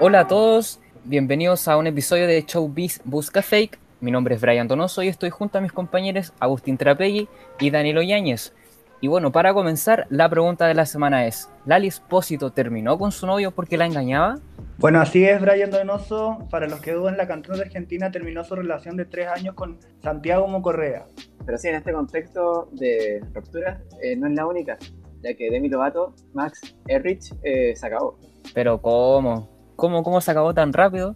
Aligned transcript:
Hola 0.00 0.20
a 0.20 0.28
todos, 0.28 0.78
bienvenidos 1.04 1.66
a 1.66 1.76
un 1.76 1.88
episodio 1.88 2.28
de 2.28 2.44
Showbiz 2.46 3.00
Busca 3.04 3.42
Fake. 3.42 3.80
Mi 4.00 4.12
nombre 4.12 4.36
es 4.36 4.40
Brian 4.40 4.68
Donoso 4.68 5.02
y 5.02 5.08
estoy 5.08 5.30
junto 5.30 5.58
a 5.58 5.60
mis 5.60 5.72
compañeros 5.72 6.32
Agustín 6.38 6.78
Trapegui 6.78 7.28
y 7.58 7.70
Danilo 7.70 8.00
Yáñez. 8.00 8.54
Y 9.00 9.08
bueno, 9.08 9.32
para 9.32 9.52
comenzar, 9.54 10.06
la 10.08 10.28
pregunta 10.28 10.68
de 10.68 10.74
la 10.74 10.86
semana 10.86 11.26
es, 11.26 11.50
¿Lali 11.66 11.88
Espósito 11.88 12.52
terminó 12.52 12.96
con 12.96 13.10
su 13.10 13.26
novio 13.26 13.50
porque 13.50 13.76
la 13.76 13.86
engañaba? 13.86 14.38
Bueno, 14.78 15.00
así 15.00 15.24
es, 15.24 15.40
Brian 15.40 15.72
Donoso. 15.72 16.46
Para 16.48 16.68
los 16.68 16.80
que 16.80 16.92
dudan, 16.92 17.16
la 17.16 17.26
cantante 17.26 17.62
argentina 17.62 18.12
terminó 18.12 18.44
su 18.44 18.54
relación 18.54 18.96
de 18.96 19.04
tres 19.04 19.26
años 19.26 19.56
con 19.56 19.80
Santiago 20.00 20.46
Mocorrea. 20.46 21.06
Pero 21.44 21.58
sí, 21.58 21.66
en 21.66 21.74
este 21.74 21.92
contexto 21.92 22.68
de 22.70 23.20
ruptura, 23.34 23.82
eh, 24.00 24.14
no 24.14 24.28
es 24.28 24.34
la 24.34 24.46
única, 24.46 24.78
ya 25.22 25.34
que 25.34 25.50
Demi 25.50 25.68
Lovato, 25.68 26.14
Max 26.34 26.76
Errich, 26.86 27.34
eh, 27.42 27.74
se 27.74 27.84
acabó. 27.84 28.16
Pero 28.54 28.80
¿cómo? 28.80 29.57
¿Cómo, 29.78 30.02
¿Cómo 30.02 30.20
se 30.20 30.32
acabó 30.32 30.52
tan 30.54 30.72
rápido? 30.72 31.14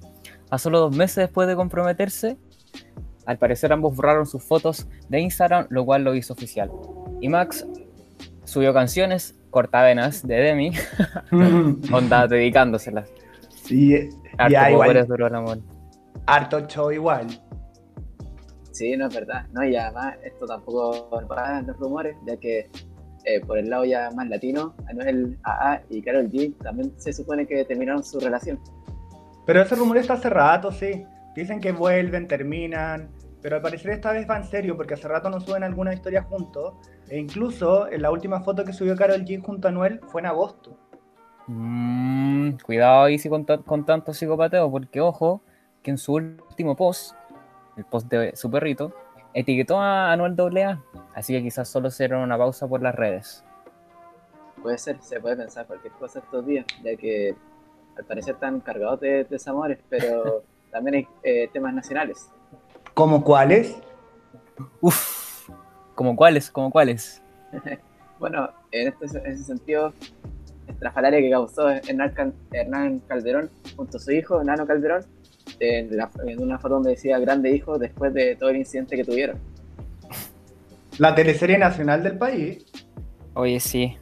A 0.49 0.57
solo 0.57 0.79
dos 0.79 0.97
meses 0.97 1.17
después 1.17 1.49
de 1.49 1.57
comprometerse, 1.57 2.37
al 3.27 3.37
parecer 3.37 3.73
ambos 3.73 3.97
borraron 3.97 4.25
sus 4.25 4.41
fotos 4.45 4.87
de 5.09 5.19
Instagram, 5.19 5.67
lo 5.69 5.85
cual 5.85 6.05
lo 6.05 6.15
hizo 6.15 6.33
oficial. 6.33 6.71
Y 7.21 7.29
Max 7.29 7.67
subió 8.45 8.73
canciones 8.73 9.37
cortavenas 9.51 10.25
de 10.25 10.37
Demi, 10.37 10.71
onda 11.93 12.29
dedicándoselas. 12.29 13.11
Sí, 13.51 13.97
Harto 14.39 14.53
ya 14.53 14.61
power 14.61 14.73
igual. 14.73 14.97
es 14.97 15.09
duro 15.09 15.27
el 15.27 15.35
amor. 15.35 15.59
Harto 16.27 16.61
show 16.69 16.93
igual. 16.93 17.27
Sí, 18.71 18.97
no 18.97 19.09
es 19.09 19.15
verdad. 19.15 19.45
No, 19.53 19.65
y 19.65 19.75
además 19.75 20.15
esto 20.23 20.47
tampoco 20.47 21.11
va 21.11 21.63
los 21.63 21.77
rumores, 21.79 22.17
ya 22.29 22.37
que 22.37 22.71
eh, 23.25 23.41
por 23.41 23.59
el 23.59 23.71
lado 23.71 23.85
ya 23.85 24.11
más 24.11 24.29
latino, 24.29 24.75
Anuel 24.89 25.39
AA 25.45 25.83
y 25.91 26.03
Karol 26.03 26.31
G 26.31 26.57
también 26.59 26.93
se 26.99 27.13
supone 27.13 27.47
que 27.47 27.65
terminaron 27.65 28.03
su 28.03 28.19
relación. 28.21 28.59
Pero 29.47 29.63
ese 29.63 29.75
rumor 29.75 29.99
está 29.99 30.15
hace 30.15 30.31
rato, 30.31 30.71
sí. 30.71 31.05
Dicen 31.35 31.61
que 31.61 31.73
vuelven, 31.73 32.29
terminan. 32.29 33.11
Pero 33.41 33.57
al 33.57 33.63
parecer 33.63 33.91
esta 33.93 34.13
vez 34.13 34.29
va 34.29 34.37
en 34.37 34.45
serio, 34.45 34.77
porque 34.77 34.95
hace 34.95 35.09
rato 35.09 35.29
no 35.29 35.41
suben 35.41 35.65
alguna 35.65 35.93
historia 35.93 36.23
juntos. 36.23 36.75
E 37.09 37.19
incluso 37.19 37.91
en 37.91 38.03
la 38.03 38.11
última 38.11 38.41
foto 38.41 38.65
que 38.65 38.73
subió 38.73 38.97
Karol 38.97 39.25
G 39.25 39.43
junto 39.43 39.69
a 39.69 39.71
Anuel 39.71 40.01
fue 40.09 40.21
en 40.21 40.27
agosto. 40.27 40.79
Mm, 41.49 42.53
cuidado 42.65 43.05
ahí 43.05 43.19
sí 43.19 43.29
con, 43.29 43.45
con 43.45 43.85
tanto 43.85 44.15
psicopateo, 44.15 44.71
porque 44.71 45.01
ojo, 45.01 45.43
que 45.83 45.91
en 45.91 45.99
su 45.99 46.15
último 46.15 46.77
post, 46.77 47.17
el 47.77 47.85
post 47.85 48.09
de 48.09 48.37
su 48.37 48.51
perrito, 48.51 48.95
etiquetó 49.35 49.81
a 49.81 50.13
Anuel 50.13 50.37
AA, 50.39 50.83
así 51.15 51.33
que 51.35 51.43
quizás 51.43 51.69
solo 51.69 51.91
será 51.91 52.19
una 52.19 52.37
pausa 52.39 52.67
por 52.69 52.83
las 52.83 52.95
redes. 52.95 53.45
Puede 54.63 54.79
ser, 54.79 55.01
se 55.03 55.21
puede 55.21 55.37
pensar 55.37 55.67
cualquier 55.67 55.93
cosa 55.95 56.21
estos 56.21 56.47
días, 56.47 56.65
ya 56.85 56.97
que 56.97 57.35
al 57.97 58.05
parecer 58.05 58.35
están 58.35 58.61
cargados 58.61 59.01
de 59.01 59.25
desamores, 59.25 59.79
pero 59.89 60.45
también 60.71 60.95
hay 60.97 61.09
eh, 61.23 61.49
temas 61.53 61.75
nacionales. 61.75 62.29
¿Como 62.95 63.25
cuáles? 63.25 63.77
Uf, 64.81 65.49
¿como 65.95 66.15
cuáles? 66.17 66.51
¿Como 66.51 66.71
cuáles? 66.71 67.23
Bueno, 68.19 68.51
en, 68.71 68.87
este, 68.87 69.19
en 69.19 69.33
ese 69.33 69.43
sentido, 69.43 69.93
estrafalaria 70.69 71.19
que 71.19 71.29
causó 71.29 71.69
Hernán, 71.69 72.11
Cal- 72.15 72.33
Hernán 72.53 73.01
Calderón 73.09 73.51
junto 73.75 73.97
a 73.97 74.01
su 74.01 74.13
hijo, 74.13 74.45
Nano 74.45 74.65
Calderón, 74.65 75.05
en, 75.59 75.97
la- 75.97 76.09
en 76.25 76.41
una 76.41 76.57
foto 76.61 76.75
donde 76.75 76.91
decía 76.91 77.19
grande 77.19 77.51
hijo 77.51 77.79
después 77.81 78.15
de 78.15 78.37
todo 78.37 78.51
el 78.51 78.59
incidente 78.59 78.95
que 78.95 79.03
tuvieron. 79.05 79.41
La 81.03 81.17
teleserie 81.17 81.59
nacional 81.59 82.01
del 82.05 82.17
país. 82.17 82.65
Oye, 83.35 83.59
sí, 83.59 83.97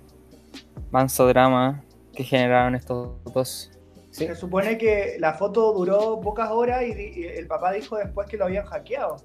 manso 0.90 1.26
drama 1.28 1.82
que 2.12 2.24
generaron 2.24 2.74
estos 2.74 3.24
dos. 3.32 3.70
Sí, 4.10 4.26
Se 4.26 4.34
supone 4.34 4.76
que 4.76 5.16
la 5.18 5.32
foto 5.32 5.72
duró 5.72 6.20
pocas 6.20 6.50
horas 6.50 6.82
y, 6.82 7.22
el 7.24 7.46
papá 7.46 7.72
dijo 7.72 7.96
después 7.96 8.28
que 8.28 8.36
lo 8.36 8.44
habían 8.44 8.66
hackeado. 8.66 9.16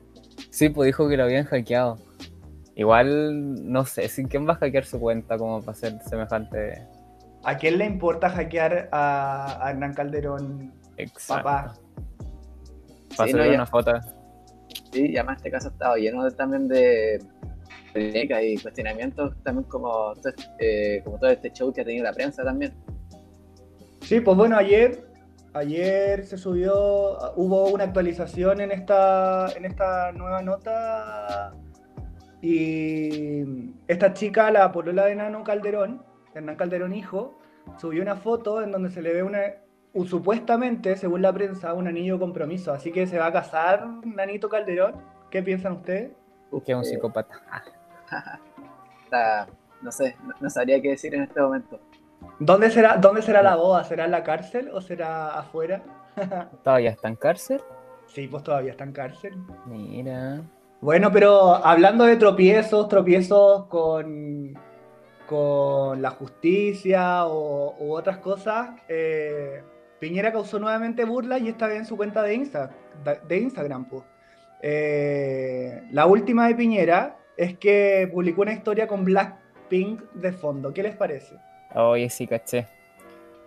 sí, 0.51 0.69
pues 0.69 0.85
dijo 0.87 1.09
que 1.09 1.17
lo 1.17 1.23
habían 1.25 1.43
hackeado. 1.43 1.97
Igual, 2.77 3.69
no 3.69 3.85
sé, 3.85 4.07
sin 4.07 4.29
quién 4.29 4.47
va 4.47 4.53
a 4.53 4.55
hackear 4.55 4.85
su 4.85 4.97
cuenta 4.97 5.37
como 5.37 5.59
para 5.59 5.73
hacer 5.73 5.99
semejante... 6.07 6.81
¿A 7.43 7.57
quién 7.57 7.77
le 7.77 7.85
importa 7.85 8.29
hackear 8.29 8.87
a, 8.93 9.65
a 9.67 9.71
Hernán 9.71 9.93
Calderón, 9.93 10.71
Exacto. 10.95 11.43
papá? 11.43 11.73
Para 13.17 13.27
Sí, 13.27 13.33
no, 13.33 13.39
hacerle 13.41 13.47
ya- 13.49 13.55
una 13.55 13.65
foto. 13.65 13.91
Sí, 14.93 15.07
y 15.11 15.17
además 15.17 15.37
este 15.37 15.51
caso 15.51 15.67
ha 15.67 15.71
estado 15.71 15.95
lleno 15.97 16.23
de- 16.23 16.31
también 16.31 16.67
de 16.69 17.21
polémicas 17.99 18.43
y 18.43 18.57
cuestionamientos, 18.57 19.33
también 19.43 19.67
como, 19.69 20.13
todo 20.15 20.29
este- 20.35 20.43
eh, 20.97 21.01
como 21.03 21.17
todo 21.17 21.29
este 21.29 21.51
show 21.51 21.71
que 21.73 21.81
ha 21.81 21.85
tenido 21.85 22.03
la 22.03 22.13
prensa 22.13 22.43
también. 22.43 22.73
Sí, 24.01 24.19
pues 24.19 24.37
bueno, 24.37 24.57
ayer, 24.57 25.05
ayer 25.53 26.25
se 26.25 26.37
subió, 26.37 26.73
hubo 27.35 27.69
una 27.69 27.85
actualización 27.85 28.61
en 28.61 28.71
esta, 28.71 29.47
en 29.55 29.65
esta 29.65 30.11
nueva 30.11 30.41
nota 30.41 31.53
y 32.41 33.73
esta 33.87 34.13
chica, 34.13 34.51
la 34.51 34.71
polola 34.71 35.05
de 35.05 35.15
Nano 35.15 35.43
Calderón, 35.43 36.03
Hernán 36.35 36.57
Calderón 36.57 36.93
hijo, 36.93 37.39
subió 37.77 38.01
una 38.01 38.15
foto 38.15 38.61
en 38.61 38.71
donde 38.71 38.91
se 38.91 39.01
le 39.01 39.13
ve 39.13 39.23
una, 39.23 39.39
un- 39.93 40.07
supuestamente, 40.07 40.97
según 40.97 41.21
la 41.23 41.33
prensa, 41.33 41.73
un 41.73 41.87
anillo 41.87 42.15
de 42.15 42.19
compromiso, 42.19 42.71
así 42.73 42.91
que 42.91 43.07
se 43.07 43.17
va 43.17 43.27
a 43.27 43.33
casar 43.33 43.87
Nanito 44.05 44.49
Calderón. 44.49 44.95
¿Qué 45.31 45.41
piensan 45.41 45.73
ustedes? 45.73 46.11
Que 46.63 46.71
es 46.71 46.77
un 46.77 46.83
Eh, 46.83 46.85
psicópata. 46.85 47.41
está- 49.03 49.47
no 49.81 49.91
sé, 49.91 50.15
no, 50.25 50.33
no 50.39 50.49
sabría 50.49 50.81
qué 50.81 50.89
decir 50.89 51.13
en 51.15 51.23
este 51.23 51.39
momento. 51.41 51.79
¿Dónde 52.39 52.69
será, 52.71 52.97
¿Dónde 52.97 53.21
será 53.21 53.41
la 53.43 53.55
boda? 53.55 53.83
¿Será 53.83 54.05
en 54.05 54.11
la 54.11 54.23
cárcel 54.23 54.69
o 54.73 54.81
será 54.81 55.37
afuera? 55.39 55.81
¿Todavía 56.63 56.91
está 56.91 57.07
en 57.07 57.15
cárcel? 57.15 57.61
Sí, 58.07 58.27
pues 58.27 58.43
todavía 58.43 58.71
está 58.71 58.83
en 58.83 58.91
cárcel. 58.93 59.33
Mira. 59.65 60.41
Bueno, 60.81 61.11
pero 61.11 61.55
hablando 61.55 62.03
de 62.05 62.15
tropiezos, 62.17 62.87
tropiezos 62.89 63.65
con, 63.67 64.53
con 65.27 66.01
la 66.01 66.09
justicia 66.11 67.25
o, 67.25 67.75
u 67.79 67.93
otras 67.93 68.17
cosas, 68.19 68.69
eh, 68.87 69.61
Piñera 69.99 70.31
causó 70.31 70.59
nuevamente 70.59 71.05
burla 71.05 71.37
y 71.37 71.47
esta 71.49 71.67
vez 71.67 71.77
en 71.79 71.85
su 71.85 71.97
cuenta 71.97 72.21
de, 72.23 72.33
Insta, 72.35 72.69
de- 73.03 73.19
de 73.27 73.37
Instagram. 73.37 73.85
pues. 73.85 74.03
Eh, 74.61 75.83
la 75.91 76.05
última 76.05 76.47
de 76.47 76.55
Piñera 76.55 77.15
es 77.37 77.57
que 77.57 78.09
publicó 78.11 78.41
una 78.41 78.53
historia 78.53 78.87
con 78.87 79.03
Blackpink 79.03 80.01
de 80.13 80.31
fondo. 80.31 80.73
¿Qué 80.73 80.83
les 80.83 80.95
parece? 80.95 81.35
Oye, 81.73 82.09
sí, 82.09 82.27
caché. 82.27 82.67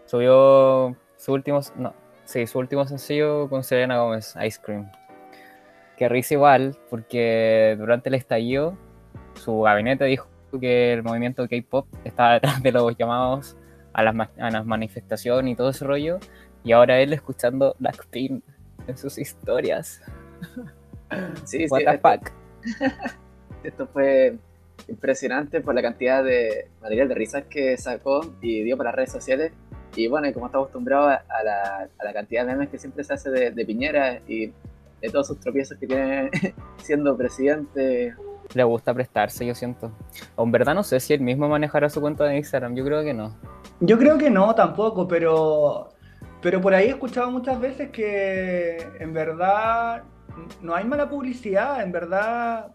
Subió 0.07 0.97
su 1.17 1.33
último, 1.33 1.61
no, 1.77 1.95
sí, 2.25 2.47
su 2.47 2.59
último 2.59 2.87
sencillo 2.87 3.49
con 3.49 3.65
Selena 3.65 3.99
Gómez, 3.99 4.35
Ice 4.45 4.61
Cream. 4.63 4.91
Que 5.97 6.09
risa 6.09 6.35
igual, 6.35 6.77
porque 6.91 7.77
durante 7.79 8.09
el 8.09 8.15
estallido, 8.15 8.77
su 9.35 9.61
gabinete 9.61 10.05
dijo 10.05 10.29
que 10.61 10.93
el 10.93 11.03
movimiento 11.03 11.47
K-pop 11.49 11.87
estaba 12.05 12.35
detrás 12.35 12.63
de 12.63 12.73
los 12.73 12.97
llamados 12.97 13.57
a 13.93 14.03
las, 14.03 14.29
a 14.39 14.51
las 14.51 14.65
manifestaciones 14.65 15.53
y 15.53 15.57
todo 15.57 15.71
ese 15.71 15.85
rollo. 15.85 16.19
Y 16.65 16.73
ahora 16.73 17.01
él 17.01 17.13
escuchando 17.13 17.75
Blackpink 17.79 18.43
en 18.87 18.99
sus 18.99 19.19
historias. 19.19 20.03
Sí, 21.45 21.67
sí, 21.67 21.67
What 21.71 21.81
the 21.81 21.95
esto, 21.95 22.09
fuck. 22.09 23.19
esto 23.63 23.87
fue 23.87 24.37
impresionante 24.87 25.61
por 25.61 25.75
la 25.75 25.83
cantidad 25.83 26.23
de 26.23 26.69
material 26.81 27.09
de 27.09 27.15
risas 27.15 27.45
que 27.51 27.77
sacó 27.77 28.21
y 28.41 28.63
dio 28.63 28.77
para 28.77 28.91
las 28.91 28.97
redes 28.97 29.13
sociales. 29.13 29.53
Y 29.97 30.07
bueno, 30.07 30.29
y 30.29 30.33
como 30.33 30.47
está 30.47 30.59
acostumbrado 30.59 31.09
a 31.09 31.15
a 31.29 31.43
la, 31.43 31.89
a 31.99 32.05
la 32.05 32.13
cantidad 32.13 32.47
de 32.47 32.53
memes 32.53 32.69
que 32.69 32.79
siempre 32.79 33.05
se 33.05 33.15
hace 33.15 33.31
de, 33.31 33.51
de 33.51 33.67
Piñera 33.67 34.21
y 34.29 34.53
de 35.01 35.11
todos 35.11 35.29
sus 35.29 35.41
tropiezos 35.41 35.79
que 35.79 35.87
tiene 35.87 36.31
siendo 36.83 37.17
presidente. 37.17 38.15
Le 38.55 38.65
gusta 38.65 38.95
prestarse, 38.95 39.45
yo 39.45 39.55
siento. 39.55 39.93
O 40.37 40.45
en 40.45 40.53
verdad 40.53 40.75
no 40.75 40.83
sé 40.83 41.01
si 41.01 41.13
él 41.13 41.21
mismo 41.21 41.49
manejará 41.49 41.89
su 41.91 42.01
cuenta 42.01 42.25
de 42.25 42.37
Instagram, 42.37 42.75
yo 42.75 42.85
creo 42.85 43.03
que 43.03 43.15
no. 43.15 43.37
Yo 43.81 43.99
creo 43.99 44.19
que 44.19 44.31
no, 44.31 44.55
tampoco, 44.55 45.07
pero, 45.07 45.91
pero 46.41 46.61
por 46.61 46.75
ahí 46.75 46.87
he 46.87 46.91
escuchado 46.91 47.31
muchas 47.31 47.61
veces 47.61 47.91
que 47.91 48.79
en 48.99 49.13
verdad 49.13 50.03
no 50.63 50.75
hay 50.75 50.85
mala 50.85 51.09
publicidad, 51.09 51.83
en 51.83 51.93
verdad 51.93 52.73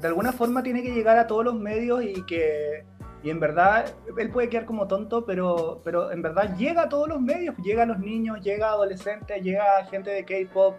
de 0.00 0.06
alguna 0.06 0.32
forma 0.32 0.62
tiene 0.62 0.82
que 0.82 0.92
llegar 0.92 1.18
a 1.18 1.26
todos 1.26 1.44
los 1.44 1.54
medios 1.54 2.02
y 2.02 2.24
que 2.24 2.84
y 3.22 3.30
en 3.30 3.40
verdad 3.40 3.86
él 4.16 4.30
puede 4.30 4.48
quedar 4.48 4.64
como 4.64 4.86
tonto, 4.86 5.24
pero, 5.26 5.80
pero 5.84 6.12
en 6.12 6.22
verdad 6.22 6.56
llega 6.56 6.82
a 6.82 6.88
todos 6.88 7.08
los 7.08 7.20
medios, 7.20 7.56
llega 7.56 7.82
a 7.82 7.86
los 7.86 7.98
niños, 7.98 8.40
llega 8.42 8.68
a 8.68 8.72
adolescentes, 8.72 9.42
llega 9.42 9.78
a 9.78 9.86
gente 9.86 10.10
de 10.10 10.24
K-pop, 10.24 10.76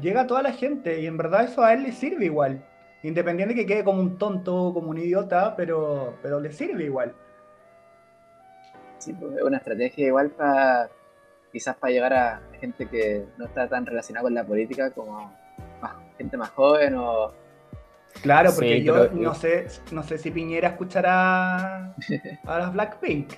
llega 0.00 0.22
a 0.22 0.26
toda 0.26 0.42
la 0.42 0.52
gente 0.52 1.00
y 1.00 1.06
en 1.06 1.18
verdad 1.18 1.44
eso 1.44 1.62
a 1.62 1.74
él 1.74 1.82
le 1.82 1.92
sirve 1.92 2.24
igual. 2.24 2.64
Independiente 3.02 3.54
que 3.54 3.66
quede 3.66 3.84
como 3.84 4.00
un 4.00 4.16
tonto, 4.16 4.72
como 4.72 4.88
un 4.90 4.98
idiota, 4.98 5.54
pero, 5.54 6.14
pero 6.22 6.40
le 6.40 6.50
sirve 6.50 6.84
igual. 6.84 7.14
Sí, 8.98 9.12
pues, 9.12 9.36
es 9.36 9.42
una 9.42 9.58
estrategia 9.58 10.06
igual 10.06 10.30
para 10.30 10.88
quizás 11.52 11.76
para 11.76 11.92
llegar 11.92 12.12
a 12.14 12.42
gente 12.58 12.86
que 12.86 13.26
no 13.36 13.44
está 13.44 13.68
tan 13.68 13.84
relacionada 13.84 14.24
con 14.24 14.34
la 14.34 14.44
política 14.44 14.90
como 14.90 15.32
gente 16.16 16.36
más 16.38 16.50
joven 16.50 16.94
o 16.94 17.32
Claro, 18.22 18.50
porque 18.54 18.78
Sí, 18.78 18.84
yo 18.84 18.94
pero- 18.94 19.12
no 19.14 19.34
sé, 19.34 19.66
no 19.92 20.02
sé 20.02 20.18
si 20.18 20.30
Piñera 20.30 20.68
escuchará 20.68 21.94
a 22.46 22.58
las 22.58 22.72
Blackpink. 22.72 23.32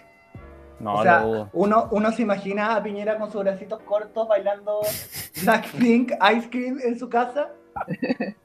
No, 0.80 0.94
o 0.94 1.02
sea, 1.02 1.24
uno, 1.52 1.88
uno 1.90 2.12
se 2.12 2.22
imagina 2.22 2.76
a 2.76 2.82
Piñera 2.82 3.18
con 3.18 3.32
sus 3.32 3.42
bracitos 3.42 3.80
cortos 3.82 4.28
bailando 4.28 4.80
Blackpink 5.42 6.12
Ice 6.36 6.48
Cream 6.50 6.78
en 6.84 6.98
su 6.98 7.08
casa. 7.08 7.50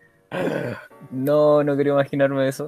No, 1.12 1.64
no 1.64 1.76
quiero 1.76 1.92
imaginarme 1.94 2.48
eso. 2.48 2.68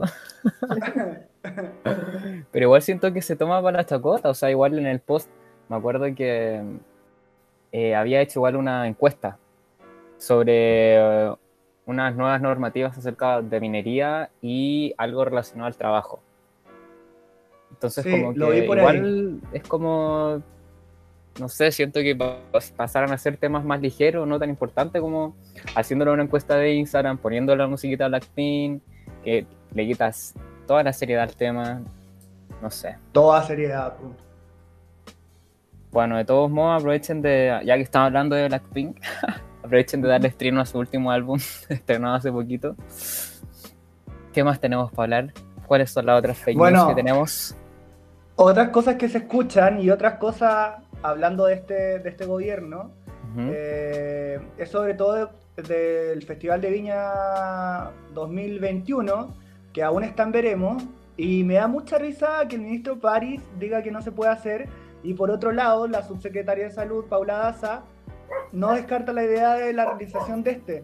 Pero 2.51 2.63
igual 2.65 2.81
siento 2.83 3.11
que 3.11 3.23
se 3.23 3.35
toma 3.35 3.61
para 3.61 3.77
la 3.77 3.85
chacota, 3.85 4.29
o 4.29 4.33
sea, 4.35 4.51
igual 4.51 4.77
en 4.77 4.85
el 4.85 4.99
post, 4.99 5.29
me 5.69 5.75
acuerdo 5.75 6.05
que 6.15 6.61
eh, 7.71 7.95
había 7.95 8.21
hecho 8.21 8.39
igual 8.39 8.55
una 8.55 8.87
encuesta 8.87 9.37
sobre 10.17 10.95
eh, 10.97 11.33
unas 11.85 12.15
nuevas 12.15 12.41
normativas 12.41 12.97
acerca 12.97 13.41
de 13.41 13.59
minería 13.59 14.29
y 14.41 14.93
algo 14.97 15.23
relacionado 15.25 15.67
al 15.67 15.75
trabajo. 15.75 16.19
Entonces, 17.71 18.03
Sí, 18.03 18.11
como 18.11 18.31
lo 18.33 18.49
vi 18.49 18.61
que 18.61 18.67
por 18.67 18.77
igual 18.77 19.39
es 19.51 19.63
como, 19.63 20.41
no 21.39 21.49
sé, 21.49 21.71
siento 21.71 21.99
que 21.99 22.15
pa- 22.15 22.39
pasaran 22.75 23.11
a 23.11 23.17
ser 23.17 23.37
temas 23.37 23.63
más 23.65 23.81
ligeros, 23.81 24.27
no 24.27 24.39
tan 24.39 24.49
importantes 24.49 25.01
como 25.01 25.35
haciéndole 25.75 26.11
una 26.11 26.23
encuesta 26.23 26.55
de 26.55 26.73
Instagram, 26.73 27.17
poniendo 27.17 27.55
la 27.55 27.67
musiquita 27.67 28.07
Blackpink, 28.07 28.81
que 29.23 29.45
le 29.73 29.85
quitas 29.85 30.33
toda 30.65 30.83
la 30.83 30.93
seriedad 30.93 31.23
al 31.23 31.35
tema, 31.35 31.81
no 32.61 32.71
sé. 32.71 32.97
Toda 33.11 33.43
seriedad. 33.43 33.95
po. 33.97 34.11
Bueno, 35.91 36.17
de 36.17 36.25
todos 36.25 36.49
modos, 36.49 36.81
aprovechen 36.81 37.21
de, 37.21 37.61
ya 37.65 37.75
que 37.75 37.81
estamos 37.83 38.07
hablando 38.07 38.35
de 38.35 38.47
Blackpink, 38.47 38.97
aprovechen 39.65 40.01
de 40.01 40.07
darle 40.09 40.29
stream 40.31 40.57
a 40.59 40.65
su 40.65 40.77
último 40.79 41.11
álbum, 41.11 41.39
estrenado 41.69 42.15
hace 42.15 42.31
poquito. 42.31 42.75
¿Qué 44.33 44.43
más 44.43 44.59
tenemos 44.59 44.91
para 44.91 45.03
hablar? 45.03 45.33
¿Cuáles 45.67 45.91
son 45.91 46.05
las 46.05 46.19
otras 46.19 46.37
fake 46.37 46.57
Bueno. 46.57 46.77
news 46.85 46.89
que 46.89 46.95
tenemos? 47.01 47.55
Otras 48.35 48.69
cosas 48.69 48.95
que 48.95 49.07
se 49.09 49.19
escuchan 49.19 49.79
y 49.81 49.89
otras 49.89 50.15
cosas 50.15 50.75
hablando 51.01 51.45
de 51.45 51.53
este, 51.55 51.99
de 51.99 52.09
este 52.09 52.25
gobierno 52.25 52.91
eh, 53.37 54.39
es 54.57 54.69
sobre 54.69 54.93
todo 54.93 55.13
de- 55.57 55.63
del 55.63 56.21
Festival 56.23 56.59
de 56.61 56.69
Viña 56.69 57.91
2021, 58.13 59.33
que 59.73 59.83
aún 59.83 60.03
está 60.03 60.23
en 60.23 60.31
veremos, 60.31 60.83
y 61.17 61.43
me 61.43 61.55
da 61.55 61.67
mucha 61.67 61.97
risa 61.97 62.45
que 62.49 62.55
el 62.57 62.61
ministro 62.61 62.97
París 62.99 63.41
diga 63.59 63.81
que 63.83 63.91
no 63.91 64.01
se 64.01 64.11
puede 64.11 64.31
hacer, 64.31 64.67
y 65.03 65.13
por 65.13 65.31
otro 65.31 65.51
lado, 65.51 65.87
la 65.87 66.01
subsecretaria 66.03 66.65
de 66.65 66.71
Salud, 66.71 67.05
Paula 67.05 67.37
Daza, 67.37 67.83
no 68.51 68.73
descarta 68.73 69.13
la 69.13 69.23
idea 69.23 69.55
de 69.55 69.73
la 69.73 69.85
realización 69.85 70.43
de 70.43 70.51
este. 70.51 70.83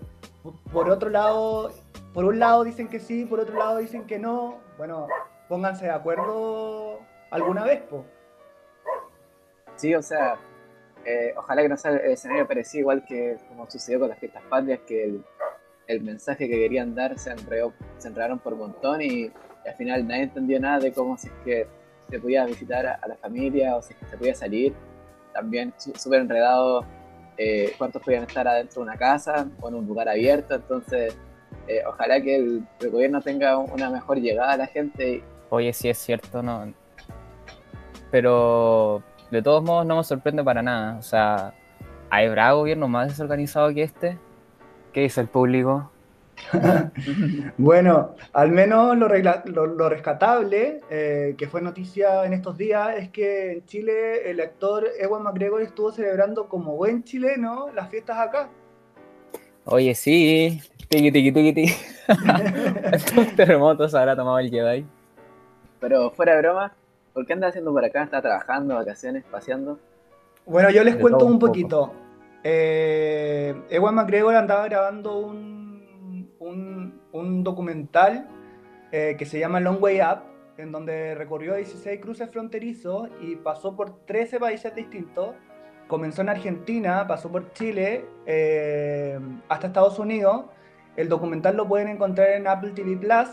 Por 0.72 0.90
otro 0.90 1.10
lado, 1.10 1.72
por 2.14 2.26
un 2.26 2.40
lado 2.40 2.64
dicen 2.64 2.88
que 2.88 3.00
sí, 3.00 3.26
por 3.26 3.40
otro 3.40 3.58
lado 3.58 3.78
dicen 3.78 4.06
que 4.06 4.20
no. 4.20 4.60
Bueno, 4.78 5.08
pónganse 5.48 5.86
de 5.86 5.92
acuerdo 5.92 7.00
alguna 7.30 7.64
vez. 7.64 7.84
Sí, 9.76 9.96
o 9.96 10.02
sea, 10.02 10.38
eh, 11.06 11.34
ojalá 11.36 11.62
que 11.62 11.70
no 11.70 11.78
sea 11.78 11.92
el 11.92 12.12
escenario 12.12 12.48
parecido 12.48 12.82
igual 12.82 13.06
que 13.06 13.38
como 13.48 13.70
sucedió 13.70 14.00
con 14.00 14.10
las 14.10 14.20
fiestas 14.20 14.44
patrias, 14.50 14.80
que 14.88 15.20
el, 15.88 16.02
mensaje 16.02 16.48
que 16.48 16.56
querían 16.56 16.96
dar 16.96 17.18
se, 17.20 17.34
se 17.98 18.08
enredaron 18.08 18.40
por 18.40 18.54
un 18.54 18.60
montón 18.60 19.02
y, 19.02 19.32
al 19.66 19.76
final 19.76 20.08
nadie 20.08 20.24
entendió 20.24 20.60
nada 20.60 20.80
de 20.80 20.92
cómo 20.92 21.18
si 21.18 21.28
es 21.28 21.34
que 21.46 21.68
se 22.10 22.20
podía 22.20 22.46
visitar 22.46 22.86
a, 22.88 23.08
la 23.08 23.16
familia 23.16 23.76
o 23.76 23.82
si 23.82 23.94
es 23.94 24.00
que 24.00 24.06
se 24.06 24.18
podía 24.18 24.36
salir. 24.36 24.74
También 25.34 25.74
súper 25.78 26.22
enredado 26.22 26.86
eh, 27.44 27.74
cuántos 27.78 28.02
podían 28.04 28.24
estar 28.24 28.48
adentro 28.48 28.82
de 28.82 28.90
una 28.90 28.98
casa 28.98 29.48
o 29.60 29.70
en 29.70 29.76
un 29.76 29.88
lugar 29.88 30.08
abierto. 30.10 30.56
Entonces, 30.56 31.18
eh, 31.68 31.82
ojalá 31.88 32.22
que 32.22 32.36
el, 32.36 32.68
el 32.80 32.90
gobierno 32.90 33.22
tenga 33.22 33.58
una 33.58 33.90
mejor 33.90 34.20
llegada 34.20 34.54
a 34.54 34.58
la 34.58 34.68
gente 34.68 35.24
Oye, 35.54 35.74
sí 35.74 35.90
es 35.90 35.98
cierto, 35.98 36.42
no. 36.42 36.74
Pero 38.10 39.04
de 39.30 39.42
todos 39.42 39.62
modos 39.62 39.86
no 39.86 39.98
me 39.98 40.04
sorprende 40.06 40.42
para 40.46 40.62
nada. 40.62 40.98
O 40.98 41.02
sea, 41.02 41.54
¿habrá 42.10 42.54
gobierno 42.54 42.88
más 42.88 43.10
desorganizado 43.10 43.74
que 43.74 43.84
este? 43.84 44.18
¿Qué 44.94 45.02
dice 45.02 45.20
el 45.20 45.28
público? 45.28 45.91
Bueno, 47.58 48.16
al 48.34 48.52
menos 48.52 48.98
lo, 48.98 49.08
regla- 49.08 49.44
lo- 49.46 49.66
lo 49.68 49.90
rescatable, 49.90 50.82
eh, 50.90 51.36
que 51.38 51.48
fue 51.48 51.62
noticia 51.62 52.26
en 52.26 52.34
estos 52.34 52.58
días, 52.58 52.96
es 52.98 53.10
que 53.10 53.52
en 53.54 53.66
Chile 53.66 54.30
el 54.30 54.40
actor 54.42 54.88
Ewan 55.00 55.24
McGregor 55.24 55.62
estuvo 55.62 55.92
celebrando 55.92 56.48
como 56.48 56.76
buen 56.76 57.04
chileno 57.04 57.68
las 57.74 57.90
fiestas 57.90 58.18
acá. 58.18 58.50
Oye, 59.66 59.94
sí. 59.96 60.60
Tiki, 60.90 61.12
tiki, 61.12 61.32
tiki, 61.32 61.54
tiki. 61.54 61.74
Estos 62.92 63.36
terremotos 63.36 63.94
habrá 63.96 64.16
tomado 64.16 64.40
el 64.40 64.50
Jedi. 64.50 64.86
Pero 65.80 66.12
fuera 66.12 66.34
de 66.36 66.42
broma, 66.42 66.74
¿por 67.14 67.26
qué 67.26 67.34
anda 67.34 67.48
haciendo 67.48 67.72
por 67.72 67.86
acá? 67.86 68.04
¿Está 68.04 68.22
trabajando, 68.22 68.76
vacaciones, 68.76 69.24
paseando? 69.32 69.80
Bueno, 70.46 70.70
yo 70.72 70.84
les 70.84 70.96
De 70.96 71.02
cuento 71.02 71.26
un 71.26 71.34
un 71.34 71.40
poco. 71.40 71.52
poquito. 71.54 71.94
Eh, 72.44 73.56
Ewan 73.70 73.96
McGregor 73.96 74.36
andaba 74.36 74.66
grabando 74.66 75.18
un, 75.20 75.61
un, 77.14 77.44
documental 77.44 78.28
eh, 78.92 79.16
que 79.18 79.26
se 79.26 79.40
llama 79.40 79.60
Long 79.60 79.82
Way 79.82 80.02
Up, 80.02 80.20
en 80.58 80.72
donde 80.72 81.16
recorrió 81.16 81.56
16 81.56 82.00
cruces 82.02 82.30
fronterizos 82.30 83.10
y 83.22 83.36
pasó 83.36 83.76
por 83.76 84.06
13 84.06 84.40
países 84.40 84.76
distintos. 84.76 85.36
Comenzó 85.88 86.22
en 86.22 86.30
Argentina, 86.30 87.06
pasó 87.08 87.32
por 87.32 87.52
Chile, 87.54 88.06
eh, 88.26 89.20
hasta 89.50 89.68
Estados 89.68 90.00
Unidos. 90.00 90.46
El 90.96 91.10
documental 91.10 91.58
lo 91.58 91.68
pueden 91.68 91.88
encontrar 91.88 92.30
en 92.32 92.48
Apple 92.48 92.72
TV 92.72 92.98
Plus. 92.98 93.30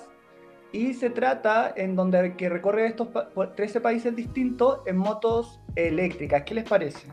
Y 0.71 0.93
se 0.95 1.09
trata 1.11 1.73
en 1.77 1.97
donde 1.97 2.37
que 2.37 2.49
recorre 2.49 2.87
estos 2.87 3.09
pa- 3.09 3.29
por 3.31 3.55
13 3.55 3.81
países 3.81 4.15
distintos 4.15 4.81
en 4.87 4.97
motos 4.99 5.61
eléctricas. 5.77 6.43
¿Qué 6.43 6.55
les 6.55 6.69
parece? 6.69 7.09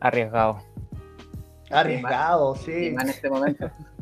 Arriesgado. 0.00 0.58
Arriesgado, 1.70 2.54
sí. 2.54 2.92
más 2.94 3.04
en 3.04 3.10
este 3.10 3.30
momento. 3.30 3.70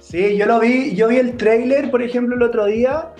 Sí, 0.00 0.36
yo 0.36 0.46
lo 0.46 0.60
vi, 0.60 0.94
yo 0.94 1.08
vi 1.08 1.16
el 1.16 1.36
trailer, 1.36 1.90
por 1.90 2.02
ejemplo, 2.02 2.34
el 2.36 2.42
otro 2.42 2.66
día 2.66 3.12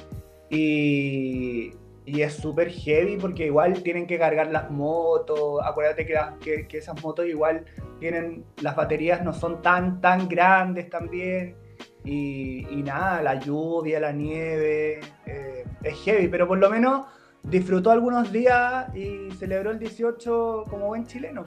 y, 0.51 1.73
y 2.07 2.23
es 2.23 2.35
súper 2.35 2.71
heavy 2.71 3.17
porque 3.19 3.47
igual 3.47 3.83
tienen 3.83 4.07
que 4.07 4.19
cargar 4.19 4.51
las 4.51 4.71
motos. 4.71 5.61
Acuérdate 5.65 6.07
que, 6.07 6.15
las- 6.15 6.35
que, 6.39 6.67
esas 6.73 7.03
motos 7.03 7.27
igual 7.27 7.65
tienen, 8.01 8.45
las 8.63 8.75
baterías 8.77 9.23
no 9.23 9.33
son 9.33 9.61
tan, 9.63 10.01
tan 10.01 10.29
grandes 10.29 10.89
también. 10.89 11.57
Y, 12.05 12.67
y 12.71 12.83
nada, 12.83 13.23
la 13.23 13.39
lluvia, 13.39 14.01
la 14.01 14.13
nieve, 14.13 15.01
eh, 15.27 15.65
es 15.83 15.95
heavy, 16.05 16.29
pero 16.29 16.49
por 16.49 16.57
lo 16.59 16.71
menos 16.71 17.07
disfrutó 17.43 17.91
algunos 17.91 18.33
días 18.33 18.87
y 18.97 19.31
celebró 19.33 19.71
el 19.73 19.79
18 19.79 20.65
como 20.71 20.87
buen 20.87 21.07
chileno. 21.07 21.45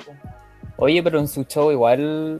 Oye, 0.77 1.01
pero 1.01 1.19
en 1.19 1.27
su 1.27 1.43
show 1.45 1.71
igual 1.71 2.39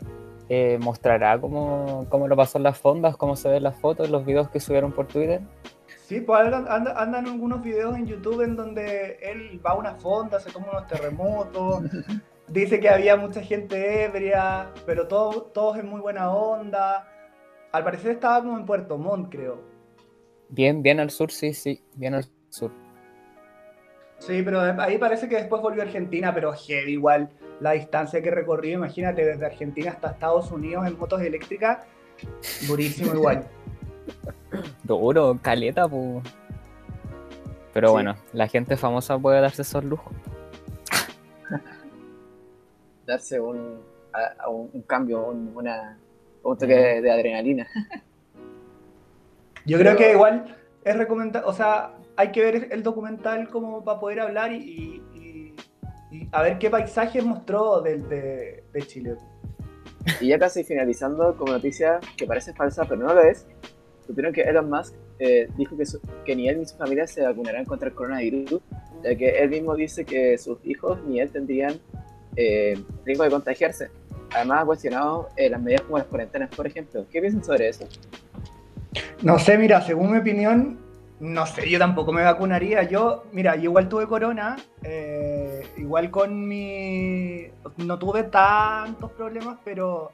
eh, 0.54 0.78
mostrará 0.82 1.40
cómo, 1.40 2.06
cómo 2.10 2.28
lo 2.28 2.36
pasó 2.36 2.58
en 2.58 2.64
las 2.66 2.78
fondas, 2.78 3.16
cómo 3.16 3.38
se 3.38 3.48
ven 3.48 3.64
las 3.64 3.78
fotos, 3.80 4.10
los 4.10 4.26
videos 4.26 4.50
que 4.50 4.60
subieron 4.60 4.92
por 4.92 5.08
Twitter. 5.08 5.40
Sí, 6.08 6.20
pues 6.20 6.42
andan, 6.42 6.66
andan- 6.98 7.26
algunos 7.26 7.62
videos 7.64 7.96
en 7.96 8.06
YouTube 8.06 8.42
en 8.42 8.58
donde 8.58 9.18
él 9.22 9.62
va 9.66 9.72
a 9.72 9.76
una 9.76 9.94
fonda, 9.96 10.42
se 10.42 10.52
toma 10.52 10.68
unos 10.72 10.88
terremotos, 10.88 11.84
dice 12.50 12.82
que 12.82 12.90
había 12.90 13.16
mucha 13.16 13.42
gente 13.42 14.04
ebria, 14.04 14.72
pero 14.86 15.08
todo- 15.08 15.44
todos 15.54 15.78
en 15.78 15.88
muy 15.88 16.02
buena 16.02 16.30
onda. 16.34 17.08
Al 17.72 17.86
parecer 17.86 18.12
estaba 18.12 18.42
como 18.44 18.58
en 18.58 18.66
Puerto 18.66 18.98
Montt, 18.98 19.32
creo. 19.32 19.62
Bien, 20.50 20.84
bien 20.84 21.00
al 21.00 21.12
sur, 21.12 21.32
sí, 21.32 21.54
sí, 21.54 21.82
bien 21.96 22.14
al 22.16 22.26
sur. 22.50 22.72
Sí, 24.18 24.42
pero 24.44 24.60
ahí 24.60 24.98
parece 24.98 25.30
que 25.30 25.36
después 25.36 25.62
volvió 25.62 25.82
a 25.82 25.86
Argentina, 25.86 26.34
pero 26.34 26.52
heavy 26.52 26.92
igual 26.92 27.30
la 27.62 27.72
distancia 27.72 28.22
que 28.22 28.30
recorrió, 28.32 28.74
imagínate, 28.74 29.24
desde 29.26 29.46
Argentina 29.46 29.92
hasta 29.92 30.12
Estados 30.12 30.52
Unidos 30.52 30.86
en 30.88 30.98
motos 31.00 31.22
eléctricas, 31.22 31.86
durísimo 32.68 33.14
igual. 33.14 33.46
Duro, 34.84 35.40
caleta, 35.42 35.88
pu. 35.88 36.22
Pero 37.74 37.88
Sí. 37.90 37.94
bueno, 37.94 38.16
la 38.34 38.48
gente 38.48 38.76
famosa 38.76 39.18
puede 39.18 39.40
darse 39.40 39.62
esos 39.62 39.84
lujos. 39.86 40.12
Darse 43.06 43.40
un, 43.40 43.80
a- 44.14 44.44
a 44.44 44.50
un, 44.50 44.70
un 44.74 44.82
cambio, 44.84 45.26
un, 45.28 45.52
una, 45.56 45.98
un 46.44 46.58
toque 46.58 46.76
de, 46.76 47.02
de 47.02 47.12
adrenalina. 47.12 47.68
Yo 49.66 49.78
creo 49.78 49.96
que 49.96 50.12
igual 50.14 50.58
es 50.84 50.98
recomendable, 50.98 51.48
o 51.48 51.54
sea, 51.54 51.94
hay 52.16 52.32
que 52.32 52.42
ver 52.42 52.68
el 52.72 52.82
documental 52.84 53.48
como 53.50 53.84
para 53.84 54.00
poder 54.00 54.20
hablar 54.22 54.52
y, 54.52 54.58
y- 54.58 55.04
y- 56.12 56.28
a 56.32 56.42
ver 56.44 56.58
qué 56.60 56.70
paisajes 56.70 57.24
mostró 57.26 57.82
del- 57.82 58.08
de, 58.10 58.64
de 58.74 58.82
Chile. 58.84 59.16
Y 60.20 60.28
ya 60.30 60.40
casi 60.40 60.64
finalizando, 60.64 61.36
como 61.38 61.54
noticia 61.54 62.00
que 62.18 62.26
parece 62.26 62.54
falsa, 62.54 62.86
pero 62.86 63.02
no 63.02 63.14
lo 63.14 63.22
es, 63.22 63.46
supieron 64.06 64.34
que 64.34 64.42
Elon 64.42 64.70
Musk 64.70 64.94
eh, 65.20 65.48
dijo 65.58 65.78
que, 65.78 65.86
su- 65.86 66.02
que 66.26 66.36
ni 66.36 66.50
él 66.50 66.60
ni 66.60 66.66
su 66.66 66.76
familia 66.76 67.06
se 67.08 67.22
vacunarán 67.24 67.66
contra 67.66 67.90
el 67.90 67.94
coronavirus, 67.96 68.60
ya 69.04 69.16
que 69.16 69.30
él 69.40 69.50
mismo 69.50 69.76
dice 69.76 70.04
que 70.06 70.38
sus 70.38 70.58
hijos 70.66 71.00
ni 71.08 71.20
él 71.20 71.30
tendrían 71.30 71.80
eh, 72.36 72.82
riesgo 73.06 73.24
de 73.24 73.30
contagiarse. 73.30 73.90
Además 74.34 74.64
ha 74.64 74.66
cuestionado 74.66 75.30
eh, 75.36 75.50
las 75.50 75.62
medidas 75.62 75.82
como 75.82 75.98
las 75.98 76.08
cuarentenas, 76.08 76.50
por 76.56 76.66
ejemplo. 76.66 77.06
¿Qué 77.12 77.20
piensan 77.22 77.44
sobre 77.44 77.68
eso? 77.70 77.86
No 79.22 79.38
sé, 79.38 79.58
mira, 79.58 79.82
según 79.82 80.12
mi 80.14 80.18
opinión, 80.18 80.80
no 81.22 81.46
sé, 81.46 81.70
yo 81.70 81.78
tampoco 81.78 82.12
me 82.12 82.24
vacunaría. 82.24 82.82
Yo, 82.84 83.26
mira, 83.32 83.56
yo 83.56 83.66
igual 83.66 83.88
tuve 83.88 84.08
corona, 84.08 84.58
eh, 84.84 85.64
igual 85.78 86.10
con 86.10 86.48
mi... 86.48 87.46
No 87.78 88.00
tuve 88.00 88.24
tantos 88.24 89.12
problemas, 89.12 89.60
pero 89.64 90.14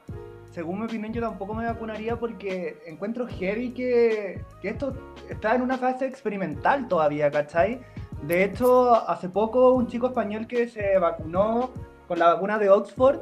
según 0.50 0.80
mi 0.80 0.84
opinión 0.84 1.12
yo 1.14 1.22
tampoco 1.22 1.54
me 1.54 1.64
vacunaría 1.64 2.16
porque 2.16 2.76
encuentro 2.86 3.26
heavy 3.26 3.70
que, 3.70 4.44
que 4.60 4.68
esto 4.68 4.92
está 5.30 5.54
en 5.54 5.62
una 5.62 5.78
fase 5.78 6.06
experimental 6.06 6.88
todavía, 6.88 7.30
¿cachai? 7.30 7.80
De 8.22 8.44
hecho, 8.44 8.94
hace 9.08 9.30
poco 9.30 9.72
un 9.72 9.86
chico 9.86 10.08
español 10.08 10.46
que 10.46 10.68
se 10.68 10.98
vacunó 10.98 11.70
con 12.06 12.18
la 12.18 12.34
vacuna 12.34 12.58
de 12.58 12.68
Oxford, 12.68 13.20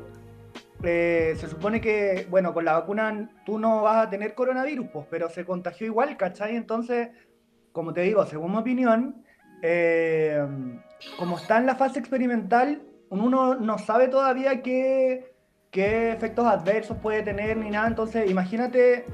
eh, 0.83 1.35
se 1.39 1.49
supone 1.49 1.81
que, 1.81 2.27
bueno, 2.31 2.53
con 2.53 2.65
la 2.65 2.75
vacuna 2.75 3.31
tú 3.45 3.59
no 3.59 3.83
vas 3.83 4.07
a 4.07 4.11
tener 4.11 4.35
coronavirus, 4.35 4.89
pues, 4.93 5.07
pero 5.11 5.29
se 5.31 5.45
contagió 5.45 5.87
igual, 5.87 6.17
¿cachai? 6.17 6.57
Entonces, 6.57 7.09
como 7.77 7.93
te 7.93 8.01
digo, 8.01 8.25
según 8.25 8.53
mi 8.53 8.57
opinión, 8.57 9.23
eh, 9.61 10.43
como 11.19 11.37
está 11.37 11.59
en 11.59 11.67
la 11.67 11.75
fase 11.75 11.99
experimental, 11.99 12.81
uno 13.11 13.55
no 13.55 13.77
sabe 13.77 14.09
todavía 14.09 14.63
qué, 14.63 15.35
qué 15.71 16.11
efectos 16.11 16.47
adversos 16.47 16.97
puede 16.97 17.23
tener 17.23 17.59
ni 17.59 17.69
nada. 17.69 17.87
Entonces, 17.87 18.31
imagínate, 18.31 19.05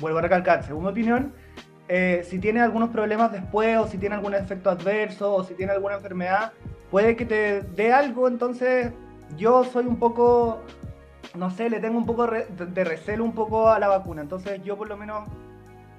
vuelvo 0.00 0.20
a 0.20 0.22
recalcar, 0.22 0.64
según 0.64 0.84
mi 0.84 0.90
opinión, 0.92 1.34
eh, 1.88 2.22
si 2.24 2.38
tiene 2.38 2.62
algunos 2.62 2.88
problemas 2.88 3.32
después, 3.32 3.76
o 3.76 3.86
si 3.86 3.98
tiene 3.98 4.14
algún 4.14 4.32
efecto 4.34 4.70
adverso, 4.70 5.34
o 5.34 5.44
si 5.44 5.52
tiene 5.52 5.72
alguna 5.72 5.96
enfermedad, 5.96 6.52
puede 6.90 7.16
que 7.16 7.26
te 7.26 7.60
dé 7.76 7.92
algo. 7.92 8.28
Entonces, 8.28 8.94
yo 9.36 9.62
soy 9.62 9.84
un 9.84 9.98
poco, 9.98 10.62
no 11.34 11.50
sé, 11.50 11.68
le 11.68 11.80
tengo 11.80 11.98
un 11.98 12.06
poco 12.06 12.28
de 12.28 12.84
recelo 12.84 13.24
un 13.24 13.34
poco 13.34 13.68
a 13.68 13.78
la 13.78 13.88
vacuna. 13.88 14.22
Entonces, 14.22 14.64
yo 14.64 14.78
por 14.78 14.88
lo 14.88 14.96
menos, 14.96 15.28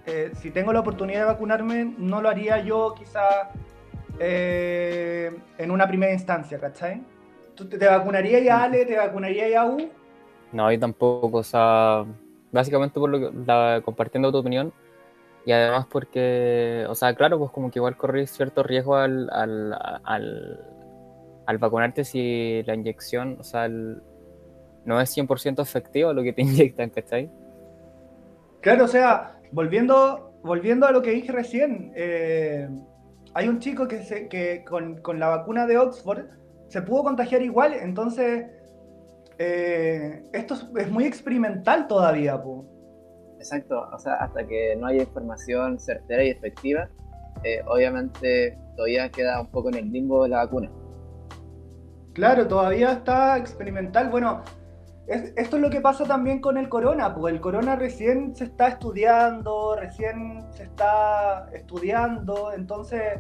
eh, 0.06 0.32
si 0.40 0.52
tengo 0.52 0.72
la 0.72 0.82
oportunidad 0.82 1.22
de 1.22 1.26
vacunarme, 1.26 1.96
no 1.98 2.22
lo 2.22 2.30
haría 2.30 2.60
yo 2.60 2.94
quizá 2.98 3.52
eh, 4.20 5.36
en 5.58 5.72
una 5.72 5.88
primera 5.88 6.14
instancia, 6.14 6.60
¿cachai? 6.60 7.02
¿Tú 7.56 7.68
te, 7.68 7.78
vacunarías 7.86 8.44
ya, 8.44 8.64
Ale? 8.64 8.86
¿Te 8.86 8.98
vacunarías 8.98 9.50
ya, 9.50 9.66
U? 9.66 9.90
No, 10.52 10.72
yo 10.72 10.80
tampoco, 10.80 11.38
o 11.38 11.44
sea, 11.44 12.06
básicamente 12.52 13.00
por 13.00 13.10
lo 13.10 13.20
que, 13.20 13.82
compartiendo 13.84 14.32
tu 14.32 14.38
opinión, 14.38 14.72
y 15.46 15.52
además 15.52 15.88
porque, 15.90 16.86
o 16.90 16.96
sea, 16.96 17.16
claro, 17.16 17.40
pues 17.40 17.52
como 17.52 17.72
que 17.72 17.80
igual 17.80 17.98
corrí 17.98 18.28
cierto 18.28 18.64
riesgo 18.64 18.96
al, 18.96 19.30
al, 19.32 19.74
al, 21.46 21.58
vacunarte 21.58 22.04
si 22.04 22.64
la 22.64 22.76
inyección, 22.76 23.38
o 23.40 23.44
sea, 23.44 23.68
no 23.68 25.02
es 25.02 25.18
100% 25.18 25.62
efectivo 25.62 26.14
lo 26.14 26.24
que 26.24 26.34
te 26.34 26.42
inyectan, 26.44 26.90
¿cachai? 26.90 27.30
Claro, 28.62 28.86
o 28.86 28.88
sea, 28.88 29.35
volviendo, 29.56 30.38
volviendo 30.44 30.86
a 30.86 30.92
lo 30.92 31.02
que 31.02 31.12
dije 31.12 31.32
recién, 31.32 31.94
eh, 31.96 32.68
hay 33.34 33.48
un 33.48 33.60
chico 33.60 33.88
que, 33.88 34.04
se, 34.04 34.28
que 34.28 34.66
con, 34.66 34.98
con, 35.02 35.18
la 35.18 35.30
vacuna 35.30 35.66
de 35.66 35.78
Oxford 35.78 36.26
se 36.68 36.82
pudo 36.82 37.04
contagiar 37.04 37.42
igual, 37.42 37.74
entonces 37.74 38.48
eh, 39.38 40.24
esto 40.34 40.56
es, 40.78 40.92
muy 40.92 41.06
experimental 41.06 41.88
todavía, 41.88 42.42
pues. 42.42 42.68
Exacto, 43.38 43.88
o 43.94 43.98
sea, 43.98 44.16
hasta 44.16 44.46
que 44.46 44.76
no 44.76 44.88
haya 44.88 45.04
información 45.04 45.80
certera 45.80 46.24
y 46.24 46.32
efectiva, 46.32 46.90
eh, 47.44 47.62
obviamente 47.66 48.58
todavía 48.76 49.10
queda 49.10 49.40
un 49.40 49.52
poco 49.52 49.70
en 49.70 49.76
el 49.76 49.92
limbo 49.92 50.24
de 50.24 50.30
la 50.30 50.38
vacuna. 50.38 50.70
Claro, 52.14 52.48
todavía 52.48 52.92
está 52.92 53.38
experimental. 53.38 54.10
Bueno, 54.10 54.44
esto 55.08 55.56
es 55.58 55.62
lo 55.62 55.70
que 55.70 55.82
pasa 55.82 56.06
también 56.06 56.42
con 56.42 56.58
el 56.58 56.68
corona, 56.68 57.14
pues 57.14 57.34
el 57.34 57.40
corona 57.40 57.76
recién 57.76 58.36
se 58.36 58.46
está 58.46 58.70
estudiando, 58.70 59.76
recién 59.76 60.44
se 60.52 60.64
está 60.64 61.48
estudiando, 61.54 62.52
entonces 62.54 63.20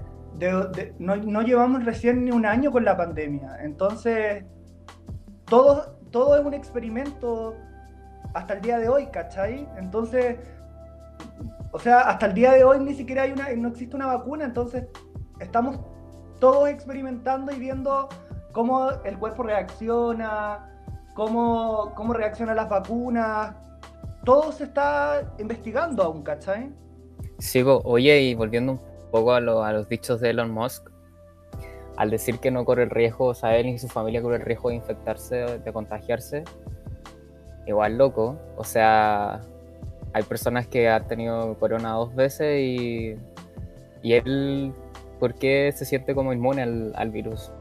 no, 0.99 1.15
no, 1.15 1.41
llevamos 1.43 1.85
recién 1.85 2.25
ni 2.25 2.31
un 2.31 2.45
año 2.45 2.71
con 2.71 2.85
la 2.85 2.97
pandemia, 2.97 3.57
entonces 3.61 4.45
todo, 5.45 5.97
todo 6.11 6.37
es 6.37 6.45
un 6.45 6.55
experimento 6.55 7.55
hasta 8.33 8.55
el 8.55 8.61
día 8.61 8.79
de 8.79 8.89
hoy, 8.89 9.05
¿cachai? 9.07 9.67
Entonces, 9.77 10.37
o 11.71 11.79
sea, 11.79 12.01
hasta 12.01 12.25
el 12.25 12.33
día 12.33 12.51
de 12.53 12.63
hoy 12.63 12.79
ni 12.79 12.95
siquiera 12.95 13.23
hay 13.23 13.31
una, 13.31 13.53
no 13.53 13.69
existe 13.69 13.95
una 13.95 14.07
vacuna, 14.07 14.43
entonces 14.43 14.87
estamos 15.39 15.79
todos 16.39 16.67
experimentando 16.67 17.51
y 17.51 17.59
viendo 17.59 18.09
cómo 18.51 18.89
el 19.03 19.17
cuerpo 19.19 19.43
reacciona, 19.43 20.74
cómo, 21.15 21.93
cómo 21.95 22.13
reacciona 22.13 22.53
las 22.53 22.69
vacunas, 22.69 23.55
todo 24.23 24.51
se 24.51 24.65
está 24.65 25.33
investigando 25.39 26.03
aún, 26.03 26.21
¿cachai? 26.21 26.71
Sí, 27.39 27.63
oye, 27.65 28.21
y 28.21 28.35
volviendo 28.35 28.73
un 28.73 28.79
poco 29.11 29.33
a, 29.33 29.37
a 29.37 29.73
los 29.73 29.89
dichos 29.89 30.19
de 30.19 30.31
Elon 30.31 30.51
Musk, 30.51 30.89
al 31.95 32.11
decir 32.11 32.39
que 32.39 32.51
no 32.51 32.65
corre 32.65 32.83
el 32.83 32.89
riesgo, 32.89 33.27
o 33.27 33.33
sea, 33.33 33.57
él 33.57 33.67
y 33.67 33.79
su 33.79 33.87
familia 33.87 34.21
corre 34.21 34.35
el 34.35 34.41
riesgo 34.41 34.69
de 34.69 34.75
infectarse, 34.75 35.59
de 35.59 35.73
contagiarse, 35.73 36.43
igual 37.65 37.97
loco. 37.97 38.37
O 38.57 38.65
sea, 38.65 39.41
hay 40.13 40.23
personas 40.23 40.67
que 40.67 40.89
han 40.89 41.07
tenido 41.07 41.57
corona 41.57 41.93
dos 41.93 42.13
veces 42.13 42.59
y, 42.61 43.15
y 44.03 44.13
él, 44.13 44.73
¿por 45.19 45.33
qué 45.35 45.71
se 45.73 45.85
siente 45.85 46.13
como 46.13 46.33
inmune 46.33 46.61
al, 46.61 47.09
virus? 47.11 47.51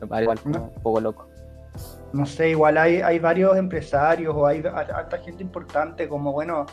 Me 0.00 0.08
parece 0.08 0.24
igual 0.24 0.38
un 0.60 0.82
poco 0.82 1.00
loco. 1.00 1.31
No 2.12 2.26
sé, 2.26 2.50
igual 2.50 2.76
hay, 2.76 3.18
varios 3.18 3.56
empresarios 3.56 4.34
o 4.36 4.46
hay 4.46 4.62
harta 4.64 5.18
gente 5.18 5.42
importante 5.42 6.08
como, 6.08 6.32
bueno, 6.32 6.66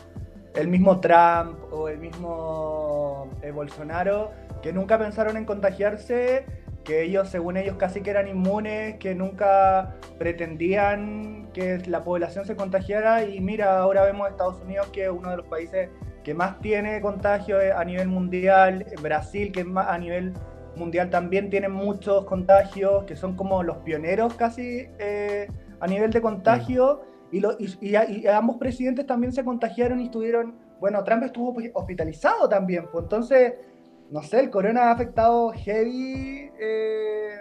el 0.54 0.68
mismo 0.68 1.00
Trump 1.00 1.58
o 1.72 1.88
el 1.88 1.98
mismo 1.98 3.30
eh, 3.40 3.50
Bolsonaro 3.50 4.32
que 4.62 4.72
nunca 4.72 4.98
pensaron 4.98 5.36
en 5.36 5.44
contagiarse 5.44 6.44
que 6.84 7.02
ellos, 7.02 7.28
según 7.28 7.56
ellos, 7.56 7.76
casi 7.76 8.00
que 8.00 8.10
eran 8.10 8.28
inmunes, 8.28 8.96
que 8.96 9.14
nunca 9.14 9.96
pretendían 10.18 11.48
que 11.52 11.78
la 11.86 12.02
población 12.02 12.44
se 12.46 12.56
contagiara. 12.56 13.24
Y 13.24 13.40
mira, 13.40 13.78
ahora 13.78 14.04
vemos 14.04 14.28
Estados 14.28 14.60
Unidos, 14.62 14.88
que 14.88 15.04
es 15.04 15.10
uno 15.10 15.30
de 15.30 15.36
los 15.38 15.46
países 15.46 15.90
que 16.24 16.34
más 16.34 16.58
tiene 16.60 17.00
contagio 17.00 17.58
a 17.76 17.84
nivel 17.84 18.08
mundial, 18.08 18.86
Brasil, 19.02 19.52
que 19.52 19.60
es 19.60 19.66
más 19.66 19.88
a 19.88 19.98
nivel 19.98 20.32
mundial 20.76 21.10
también 21.10 21.50
tiene 21.50 21.68
muchos 21.68 22.24
contagios, 22.24 23.04
que 23.04 23.16
son 23.16 23.36
como 23.36 23.62
los 23.62 23.78
pioneros 23.78 24.34
casi 24.34 24.88
eh, 24.98 25.48
a 25.80 25.86
nivel 25.86 26.10
de 26.10 26.20
contagio. 26.20 27.02
Y, 27.32 27.42
y, 27.80 28.26
ambos 28.26 28.56
presidentes 28.56 29.06
también 29.06 29.32
se 29.32 29.44
contagiaron 29.44 30.00
y 30.00 30.04
estuvieron, 30.06 30.56
bueno, 30.80 31.04
Trump 31.04 31.22
estuvo 31.22 31.54
hospitalizado 31.74 32.48
también, 32.48 32.86
pues 32.90 33.04
entonces 33.04 33.54
no 34.10 34.22
sé, 34.22 34.40
el 34.40 34.50
corona 34.50 34.88
ha 34.88 34.92
afectado 34.92 35.52
heavy 35.52 36.50
eh, 36.60 37.36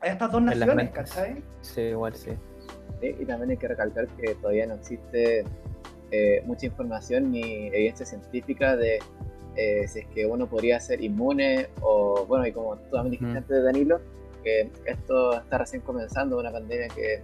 a 0.00 0.06
estas 0.06 0.32
dos 0.32 0.42
naciones, 0.42 0.90
¿cachai? 0.90 1.42
Sí, 1.60 1.82
igual 1.82 2.14
sí. 2.14 2.30
Y 3.02 3.24
también 3.26 3.50
hay 3.50 3.56
que 3.56 3.68
recalcar 3.68 4.06
que 4.08 4.34
todavía 4.36 4.66
no 4.66 4.74
existe 4.74 5.44
eh, 6.10 6.42
mucha 6.46 6.66
información 6.66 7.30
ni 7.30 7.66
evidencia 7.68 8.06
científica 8.06 8.76
de 8.76 9.00
eh, 9.56 9.86
si 9.88 10.00
es 10.00 10.06
que 10.08 10.26
uno 10.26 10.46
podría 10.46 10.80
ser 10.80 11.02
inmune 11.02 11.68
o, 11.80 12.24
bueno, 12.26 12.46
y 12.46 12.52
como 12.52 12.76
tú 12.76 12.96
también 12.96 13.12
dijiste 13.12 13.38
antes 13.38 13.56
de 13.56 13.62
Danilo, 13.62 14.00
que 14.42 14.70
esto 14.86 15.34
está 15.34 15.58
recién 15.58 15.82
comenzando, 15.82 16.38
una 16.38 16.50
pandemia 16.50 16.88
que 16.88 17.22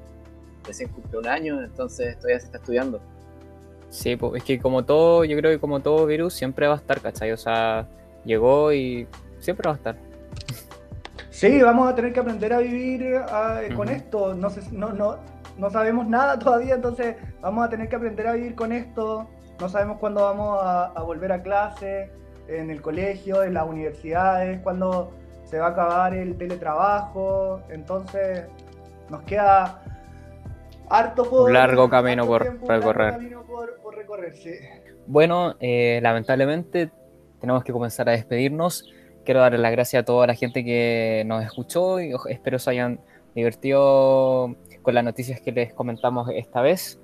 recién 0.64 0.90
cumple 0.90 1.18
un 1.18 1.26
año, 1.26 1.62
entonces 1.62 2.16
todavía 2.16 2.40
se 2.40 2.46
está 2.46 2.58
estudiando. 2.58 3.00
Sí, 3.90 4.16
pues 4.16 4.34
es 4.36 4.44
que 4.44 4.58
como 4.58 4.84
todo, 4.84 5.24
yo 5.24 5.36
creo 5.38 5.50
que 5.50 5.58
como 5.58 5.80
todo 5.80 6.06
virus 6.06 6.34
siempre 6.34 6.66
va 6.66 6.74
a 6.74 6.76
estar, 6.76 7.00
¿cachai? 7.00 7.32
O 7.32 7.36
sea, 7.36 7.88
llegó 8.24 8.72
y 8.72 9.06
siempre 9.40 9.68
va 9.68 9.74
a 9.74 9.76
estar. 9.76 9.96
Sí, 11.30 11.62
vamos 11.62 11.88
a 11.88 11.94
tener 11.94 12.12
que 12.12 12.20
aprender 12.20 12.52
a 12.52 12.58
vivir 12.58 13.16
ah, 13.28 13.62
con 13.74 13.88
esto. 13.88 14.34
No, 14.34 14.50
sé, 14.50 14.60
no, 14.72 14.92
no, 14.92 15.16
no 15.56 15.70
sabemos 15.70 16.06
nada 16.06 16.38
todavía, 16.40 16.74
entonces 16.74 17.16
vamos 17.40 17.66
a 17.66 17.70
tener 17.70 17.88
que 17.88 17.96
aprender 17.96 18.26
a 18.26 18.32
vivir 18.34 18.54
con 18.54 18.72
esto. 18.72 19.28
No 19.60 19.68
sabemos 19.68 19.98
cuándo 19.98 20.22
vamos 20.22 20.58
a, 20.62 21.02
volver 21.02 21.32
a 21.32 21.42
clase, 21.42 22.10
en 22.46 22.70
el 22.70 22.80
colegio, 22.80 23.42
en 23.42 23.54
las 23.54 23.66
universidades, 23.66 24.60
cuándo 24.62 25.12
se 25.44 25.58
va 25.58 25.66
a 25.66 25.70
acabar 25.70 26.14
el 26.14 26.36
teletrabajo. 26.36 27.60
Entonces 27.68 28.44
nos 29.10 29.22
queda 29.22 29.82
harto 30.88 31.28
por... 31.28 31.48
Un 31.48 31.52
largo 31.52 31.90
camino 31.90 32.26
por 32.26 32.42
recorrer. 32.68 33.16
Bueno, 35.06 35.54
eh, 35.60 36.00
lamentablemente 36.02 36.90
tenemos 37.40 37.64
que 37.64 37.72
comenzar 37.72 38.08
a 38.08 38.12
despedirnos. 38.12 38.84
Quiero 39.24 39.40
darle 39.40 39.58
las 39.58 39.72
gracias 39.72 40.02
a 40.02 40.04
toda 40.04 40.26
la 40.26 40.34
gente 40.34 40.64
que 40.64 41.22
nos 41.26 41.44
escuchó 41.44 42.00
y 42.00 42.14
espero 42.28 42.58
se 42.58 42.70
hayan 42.70 43.00
divertido 43.34 44.54
con 44.82 44.94
las 44.94 45.04
noticias 45.04 45.40
que 45.40 45.52
les 45.52 45.72
comentamos 45.74 46.28
esta 46.34 46.60
vez. 46.60 47.00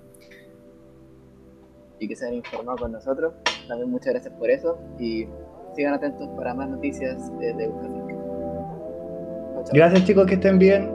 Y 2.04 2.08
que 2.08 2.16
se 2.16 2.26
hayan 2.26 2.36
informado 2.36 2.78
con 2.78 2.92
nosotros. 2.92 3.32
También 3.66 3.90
muchas 3.90 4.12
gracias 4.12 4.34
por 4.34 4.50
eso 4.50 4.78
y 4.98 5.26
sigan 5.74 5.94
atentos 5.94 6.28
para 6.36 6.54
más 6.54 6.68
noticias 6.68 7.30
de, 7.38 7.54
de 7.54 7.70
Gracias 9.72 10.04
chicos, 10.04 10.26
que 10.26 10.34
estén 10.34 10.58
bien. 10.58 10.93